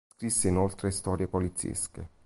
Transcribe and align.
Scrisse 0.15 0.47
inoltre 0.47 0.89
storie 0.89 1.27
poliziesche. 1.27 2.09